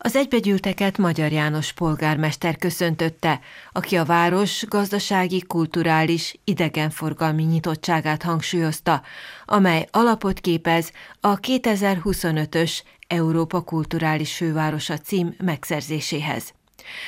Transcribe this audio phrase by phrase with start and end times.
[0.00, 3.40] Az egybegyűlteket Magyar János polgármester köszöntötte,
[3.72, 9.02] aki a város gazdasági, kulturális, idegenforgalmi nyitottságát hangsúlyozta,
[9.44, 16.52] amely alapot képez a 2025-ös Európa Kulturális Fővárosa cím megszerzéséhez.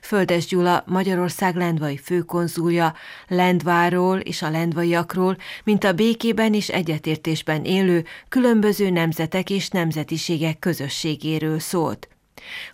[0.00, 2.94] Földes Gyula, Magyarország lendvai főkonzulja,
[3.28, 11.58] Lendváról és a lendvaiakról, mint a békében és egyetértésben élő különböző nemzetek és nemzetiségek közösségéről
[11.58, 12.11] szólt.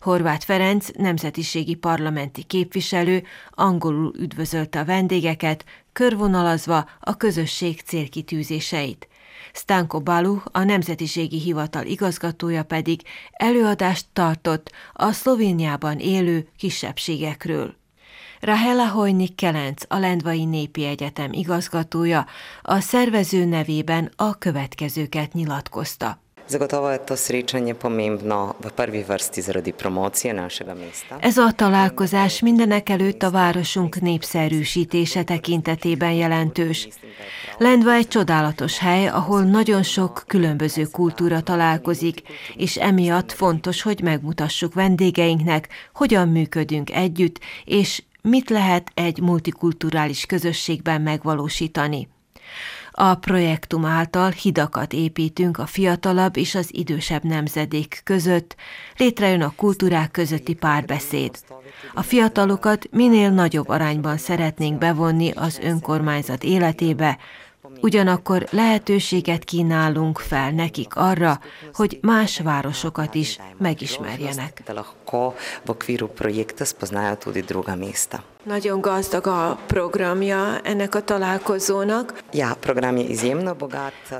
[0.00, 9.08] Horváth Ferenc, nemzetiségi parlamenti képviselő, angolul üdvözölte a vendégeket, körvonalazva a közösség célkitűzéseit.
[9.52, 17.76] Stanko Balu, a Nemzetiségi Hivatal igazgatója pedig előadást tartott a Szlovéniában élő kisebbségekről.
[18.40, 22.26] Rahela Hojnik Kelenc, a Lendvai Népi Egyetem igazgatója,
[22.62, 26.22] a szervező nevében a következőket nyilatkozta.
[26.48, 31.18] Zagotovo je to srečanje pomembno v prvi vrsti zaradi promocije našega mesta.
[31.20, 36.88] Ez a találkozás mindenek előtt a városunk népszerűsítése tekintetében jelentős.
[37.58, 42.22] Lendva egy csodálatos hely, ahol nagyon sok különböző kultúra találkozik,
[42.56, 51.00] és emiatt fontos, hogy megmutassuk vendégeinknek, hogyan működünk együtt, és mit lehet egy multikulturális közösségben
[51.00, 52.08] megvalósítani.
[53.00, 58.54] A projektum által hidakat építünk a fiatalabb és az idősebb nemzedék között,
[58.96, 61.38] létrejön a kultúrák közötti párbeszéd.
[61.94, 67.18] A fiatalokat minél nagyobb arányban szeretnénk bevonni az önkormányzat életébe,
[67.80, 71.40] Ugyanakkor lehetőséget kínálunk fel nekik arra,
[71.72, 74.62] hogy más városokat is megismerjenek.
[78.48, 82.22] Nagyon gazdag a programja ennek a találkozónak.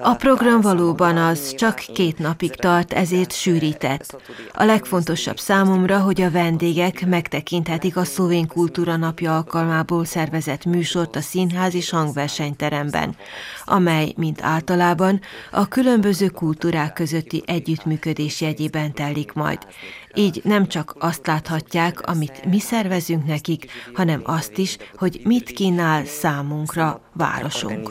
[0.03, 4.17] A program valóban az, csak két napig tart, ezért sűrített.
[4.53, 11.21] A legfontosabb számomra, hogy a vendégek megtekinthetik a szlovén kultúra napja alkalmából szervezett műsort a
[11.21, 13.17] színház és hangversenyteremben,
[13.65, 19.59] amely, mint általában, a különböző kultúrák közötti együttműködés jegyében telik majd.
[20.15, 26.05] Így nem csak azt láthatják, amit mi szervezünk nekik, hanem azt is, hogy mit kínál
[26.05, 27.89] számunkra városunk.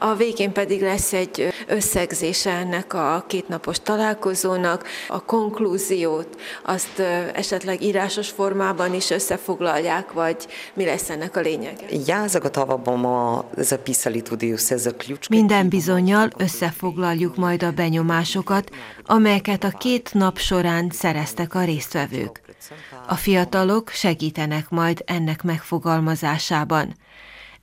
[0.00, 4.86] A végén pedig lesz egy összegzése ennek a kétnapos találkozónak.
[5.08, 6.98] A konklúziót azt
[7.34, 11.86] esetleg írásos formában is összefoglalják, vagy mi lesz ennek a lényege?
[15.28, 18.70] Minden bizonyal összefoglaljuk majd a benyomásokat,
[19.04, 22.40] amelyeket a két nap során szereztek a résztvevők.
[23.06, 26.94] A fiatalok segítenek majd ennek megfogalmazásában.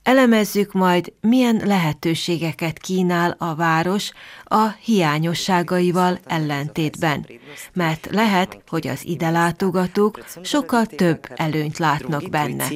[0.04, 4.10] Elemezzük majd, milyen lehetőségeket kínál a város
[4.44, 7.26] a hiányosságaival ellentétben,
[7.72, 12.68] mert lehet, hogy az ide látogatók sokkal több előnyt látnak benne.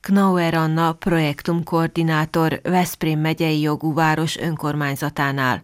[0.00, 5.62] Knauer Anna projektumkoordinátor Veszprém megyei jogú város önkormányzatánál.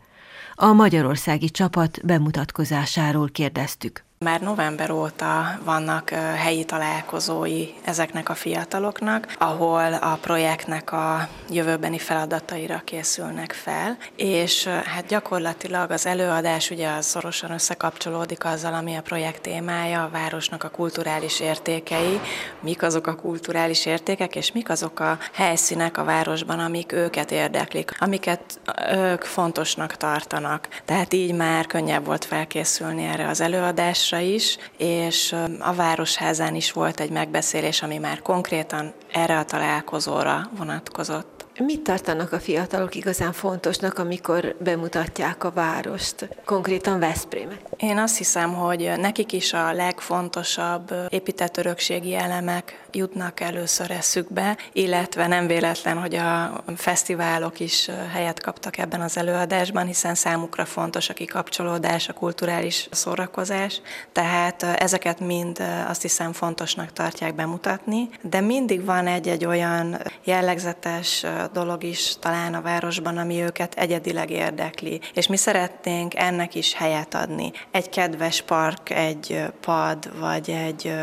[0.54, 4.04] A magyarországi csapat bemutatkozásáról kérdeztük.
[4.22, 12.82] Már november óta vannak helyi találkozói ezeknek a fiataloknak, ahol a projektnek a jövőbeni feladataira
[12.84, 19.42] készülnek fel, és hát gyakorlatilag az előadás ugye az szorosan összekapcsolódik azzal, ami a projekt
[19.42, 22.20] témája, a városnak a kulturális értékei,
[22.60, 27.96] mik azok a kulturális értékek, és mik azok a helyszínek a városban, amik őket érdeklik,
[27.98, 28.60] amiket
[28.92, 30.68] ők fontosnak tartanak.
[30.84, 36.72] Tehát így már könnyebb volt felkészülni erre az előadásra, Városra is, és a Városházán is
[36.72, 41.41] volt egy megbeszélés, ami már konkrétan erre a találkozóra vonatkozott.
[41.64, 47.60] Mit tartanak a fiatalok igazán fontosnak, amikor bemutatják a várost, konkrétan Veszprémet?
[47.76, 55.26] Én azt hiszem, hogy nekik is a legfontosabb épített örökségi elemek jutnak először eszükbe, illetve
[55.26, 61.14] nem véletlen, hogy a fesztiválok is helyet kaptak ebben az előadásban, hiszen számukra fontos a
[61.14, 63.80] kikapcsolódás, a kulturális szórakozás,
[64.12, 71.84] tehát ezeket mind azt hiszem fontosnak tartják bemutatni, de mindig van egy-egy olyan jellegzetes dolog
[71.84, 77.52] is talán a városban, ami őket egyedileg érdekli, és mi szeretnénk ennek is helyet adni.
[77.70, 80.94] Egy kedves park, egy pad, vagy egy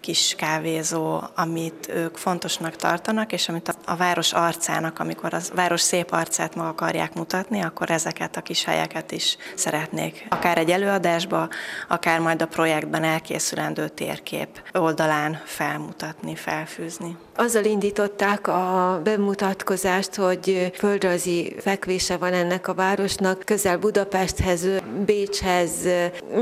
[0.00, 6.12] kis kávézó, amit ők fontosnak tartanak, és amit a város arcának, amikor a város szép
[6.12, 10.26] arcát meg akarják mutatni, akkor ezeket a kis helyeket is szeretnék.
[10.28, 11.48] Akár egy előadásba,
[11.88, 17.16] akár majd a projektben elkészülendő térkép oldalán felmutatni, felfűzni.
[17.38, 24.66] Azzal indították a bemutatkozást, hogy földrajzi fekvése van ennek a városnak, közel Budapesthez,
[25.06, 25.70] Bécshez,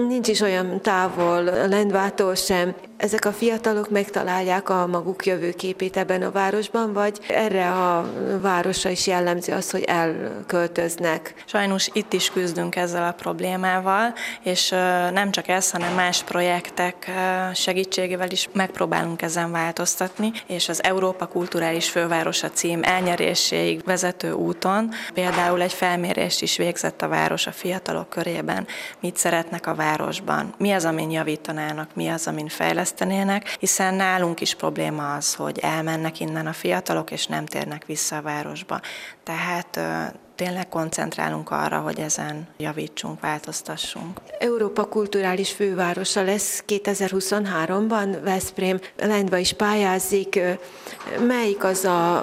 [0.08, 2.74] nincs is olyan távol Lendvától sem.
[2.96, 8.10] Ezek a fiatalok megtalálják a maguk jövőképét ebben a városban, vagy erre a
[8.40, 11.34] városra is jellemző az, hogy elköltöznek?
[11.46, 14.68] Sajnos itt is küzdünk ezzel a problémával, és
[15.12, 17.10] nem csak ez, hanem más projektek
[17.54, 25.62] segítségével is megpróbálunk ezen változtatni, és az Európa Kulturális Fővárosa cím elnyeréséig vezető úton például
[25.62, 28.66] egy felmérést is végzett a város a fiatalok körében,
[29.00, 32.48] mit szeretnek a városban, mi az, amin javítanának, mi az, amin
[32.84, 38.16] fejlesztenének, hiszen nálunk is probléma az, hogy elmennek innen a fiatalok, és nem térnek vissza
[38.16, 38.80] a városba.
[39.22, 39.80] Tehát
[40.34, 44.20] tényleg koncentrálunk arra, hogy ezen javítsunk, változtassunk.
[44.38, 50.40] Európa kulturális fővárosa lesz 2023-ban, Veszprém, Lendva is pályázik.
[51.26, 52.22] Melyik az a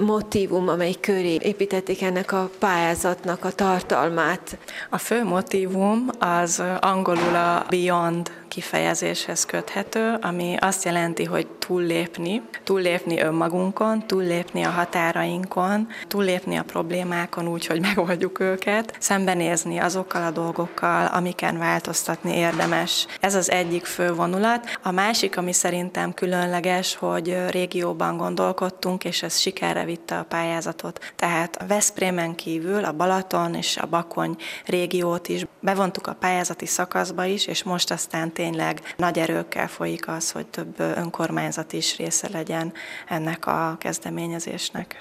[0.00, 4.58] motivum, amely köré építették ennek a pályázatnak a tartalmát?
[4.90, 13.20] A fő motivum az angolul a Beyond kifejezéshez köthető, ami azt jelenti, hogy túllépni, túllépni
[13.20, 21.06] önmagunkon, túllépni a határainkon, túllépni a problémákon úgy, hogy megoldjuk őket, szembenézni azokkal a dolgokkal,
[21.06, 23.06] amiken változtatni érdemes.
[23.20, 24.78] Ez az egyik fő vonulat.
[24.82, 31.12] A másik, ami szerintem különleges, hogy régióban gondolkodtunk, és ez sikerre vitte a pályázatot.
[31.16, 37.24] Tehát a Veszprémen kívül a Balaton és a Bakony régiót is bevontuk a pályázati szakaszba
[37.24, 42.72] is, és most aztán tényleg nagy erőkkel folyik az, hogy több önkormányzat is része legyen
[43.08, 44.96] ennek a kezdeményezésnek.